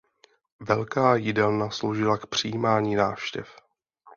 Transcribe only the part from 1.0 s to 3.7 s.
jídelna sloužila k přijímání návštěv.